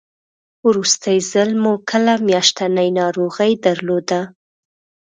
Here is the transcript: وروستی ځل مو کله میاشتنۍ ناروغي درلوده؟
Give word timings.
وروستی 0.67 1.17
ځل 1.31 1.49
مو 1.61 1.73
کله 1.89 2.13
میاشتنۍ 2.27 2.89
ناروغي 2.99 3.51
درلوده؟ 3.65 4.21